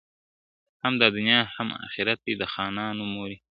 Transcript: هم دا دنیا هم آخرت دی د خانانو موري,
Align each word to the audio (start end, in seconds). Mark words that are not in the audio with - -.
هم 0.83 0.93
دا 1.01 1.07
دنیا 1.15 1.39
هم 1.55 1.67
آخرت 1.85 2.19
دی 2.25 2.33
د 2.37 2.43
خانانو 2.53 3.03
موري, 3.13 3.37